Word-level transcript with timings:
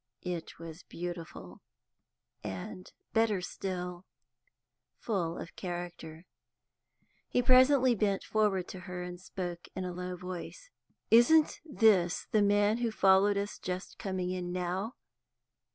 It 0.23 0.57
was 0.57 0.81
beautiful, 0.81 1.61
and, 2.43 2.91
better 3.13 3.39
still, 3.39 4.07
full 4.97 5.37
of 5.37 5.55
character. 5.55 6.25
He 7.29 7.43
presently 7.43 7.93
bent 7.93 8.23
forward 8.23 8.67
to 8.69 8.79
her, 8.79 9.03
and 9.03 9.21
spoke 9.21 9.67
in 9.75 9.85
a 9.85 9.93
low 9.93 10.15
voice. 10.15 10.71
"Isn't 11.11 11.61
this 11.63 12.25
the 12.31 12.41
man 12.41 12.79
who 12.79 12.89
followed 12.89 13.37
us 13.37 13.59
just 13.59 13.99
coming 13.99 14.31
in 14.31 14.51
now? 14.51 14.95